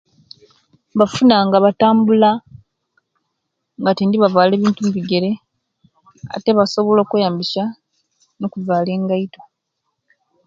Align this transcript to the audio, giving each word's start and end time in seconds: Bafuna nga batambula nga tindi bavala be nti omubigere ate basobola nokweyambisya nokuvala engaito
Bafuna 0.99 1.35
nga 1.47 1.57
batambula 1.65 2.29
nga 3.79 3.91
tindi 3.97 4.15
bavala 4.23 4.53
be 4.57 4.65
nti 4.69 4.79
omubigere 4.81 5.31
ate 6.35 6.49
basobola 6.57 6.99
nokweyambisya 7.03 7.63
nokuvala 8.39 8.89
engaito 8.97 9.41